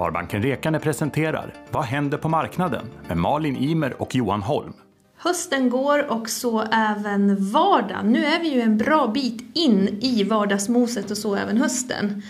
[0.00, 2.84] Sparbanken Rekane presenterar Vad händer på marknaden?
[3.08, 4.72] med Malin Imer och Johan Holm.
[5.16, 8.06] Hösten går och så även vardagen.
[8.06, 12.22] Nu är vi ju en bra bit in i vardagsmoset och så även hösten.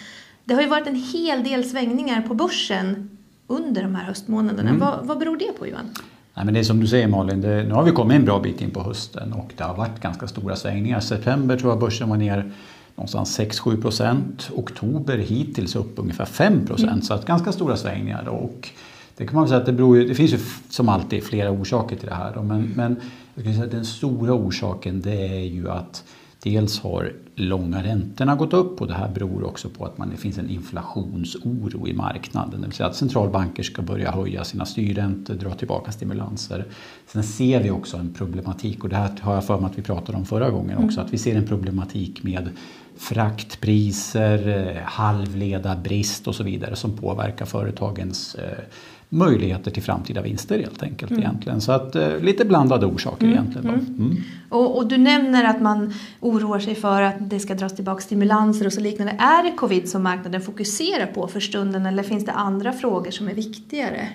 [0.44, 4.70] Det har ju varit en hel del svängningar på börsen under de här höstmånaderna.
[4.70, 4.80] Mm.
[4.80, 5.90] Vad, vad beror det på Johan?
[6.34, 8.40] Nej, men det är som du säger Malin, det, nu har vi kommit en bra
[8.40, 11.00] bit in på hösten och det har varit ganska stora svängningar.
[11.00, 12.52] September tror jag börsen var ner
[13.00, 14.50] någonstans 6-7 procent.
[14.54, 16.90] Oktober hittills upp ungefär 5 procent.
[16.90, 17.02] Mm.
[17.02, 18.22] Så att ganska stora svängningar.
[18.24, 18.30] Då.
[18.30, 18.68] Och
[19.16, 20.38] det kan man säga att det beror det finns ju
[20.68, 22.34] som alltid flera orsaker till det här.
[22.34, 22.42] Då.
[22.42, 22.96] Men, men
[23.34, 26.04] jag kan säga att den stora orsaken det är ju att
[26.42, 30.16] Dels har långa räntorna gått upp och det här beror också på att man, det
[30.16, 32.60] finns en inflationsoro i marknaden.
[32.60, 36.66] Det vill säga att centralbanker ska börja höja sina styrräntor, dra tillbaka stimulanser.
[37.06, 39.82] Sen ser vi också en problematik och det här har jag för mig att vi
[39.82, 40.98] pratade om förra gången också.
[40.98, 41.06] Mm.
[41.06, 42.50] Att vi ser en problematik med
[43.00, 48.64] fraktpriser, eh, halvledarbrist och så vidare som påverkar företagens eh,
[49.08, 51.10] möjligheter till framtida vinster helt enkelt.
[51.10, 51.22] Mm.
[51.22, 51.60] Egentligen.
[51.60, 53.38] Så att, eh, lite blandade orsaker mm.
[53.38, 53.68] egentligen.
[53.68, 53.96] Mm.
[53.98, 54.16] mm.
[54.48, 58.66] Och, och, du nämner att man oroar sig för att det ska dras tillbaka stimulanser
[58.66, 59.12] och så liknande.
[59.12, 63.28] Är det covid som marknaden fokuserar på för stunden eller finns det andra frågor som
[63.28, 64.08] är viktigare?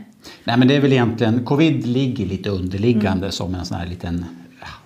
[0.43, 3.31] Nej men det är väl egentligen, covid ligger lite underliggande mm.
[3.31, 4.25] som en sån här liten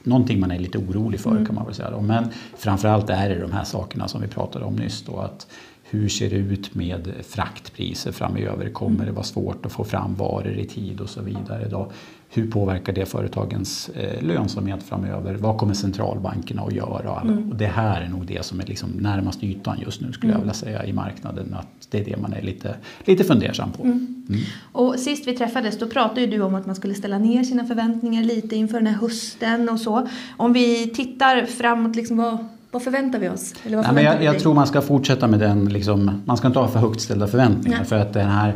[0.04, 1.46] någonting man är lite orolig för mm.
[1.46, 1.92] kan man väl säga.
[1.92, 2.02] Då.
[2.02, 5.04] Men framförallt är det de här sakerna som vi pratade om nyss.
[5.06, 5.48] Då, att
[5.84, 8.70] hur ser det ut med fraktpriser framöver?
[8.70, 11.68] Kommer det vara svårt att få fram varor i tid och så vidare?
[11.70, 11.92] Då?
[12.30, 15.36] Hur påverkar det företagens eh, lönsamhet framöver?
[15.36, 17.22] Vad kommer centralbankerna att göra?
[17.22, 17.50] Mm.
[17.50, 20.40] Och det här är nog det som är liksom närmast ytan just nu skulle mm.
[20.40, 21.56] jag vilja säga i marknaden.
[21.60, 22.76] Att det är det man är lite,
[23.06, 23.84] lite fundersam på.
[23.84, 24.19] Mm.
[24.30, 24.42] Mm.
[24.72, 28.24] Och sist vi träffades då pratade du om att man skulle ställa ner sina förväntningar
[28.24, 30.08] lite inför den här hösten och så.
[30.38, 32.38] Om vi tittar framåt, liksom vad
[32.72, 33.54] vad förväntar vi oss?
[33.66, 36.48] Eller vad Nej, men jag, jag tror man ska fortsätta med den, liksom, man ska
[36.48, 37.78] inte ha för högt ställda förväntningar.
[37.78, 37.88] Nej.
[37.88, 38.54] För att den här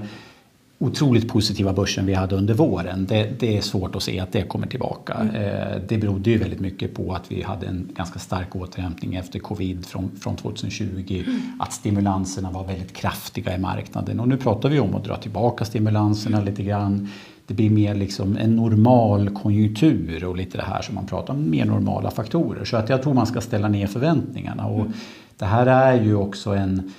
[0.84, 4.44] otroligt positiva börsen vi hade under våren, det, det är svårt att se att det
[4.44, 5.14] kommer tillbaka.
[5.14, 5.36] Mm.
[5.36, 9.40] Eh, det berodde ju väldigt mycket på att vi hade en ganska stark återhämtning efter
[9.40, 11.24] covid från, från 2020.
[11.28, 11.41] Mm.
[11.59, 15.66] Att stimulanserna var väldigt kraftiga i marknaden och nu pratar vi om att dra tillbaka
[15.66, 16.50] stimulanserna mm.
[16.50, 17.09] lite grann
[17.47, 21.50] det blir mer liksom en normal konjunktur och lite det här som man pratar om,
[21.50, 22.66] mer normala faktorer.
[22.66, 24.66] Så att jag tror man ska ställa ner förväntningarna.
[24.66, 24.94] Och mm.
[25.38, 26.91] Det här är ju också en,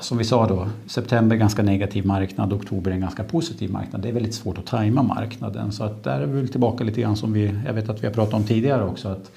[0.00, 4.00] som vi sa då, september ganska negativ marknad, oktober en ganska positiv marknad.
[4.00, 5.72] Det är väldigt svårt att tajma marknaden.
[5.72, 8.14] Så att där är vi tillbaka lite grann som vi, jag vet att vi har
[8.14, 9.08] pratat om tidigare också.
[9.08, 9.30] Att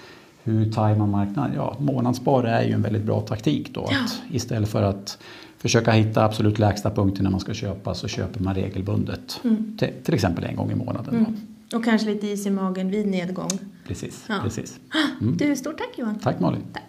[0.44, 1.52] hur tajmar marknaden?
[1.56, 3.84] Ja, månadsspar är ju en väldigt bra taktik då.
[3.84, 5.18] Att istället för att
[5.58, 9.40] försöka hitta absolut lägsta punkten när man ska köpa så köper man regelbundet.
[9.44, 9.78] Mm.
[9.78, 11.16] Till, till, exempel en gång i månaden.
[11.16, 11.36] Mm.
[11.74, 13.50] Och kanske lite is i magen vid nedgång.
[13.88, 14.26] Precis.
[14.30, 14.40] Ja.
[14.44, 14.80] precis.
[15.22, 15.38] Mm.
[15.38, 16.20] Du, stort tack Johan.
[16.20, 16.62] Tack Malin.
[16.74, 16.89] Tack.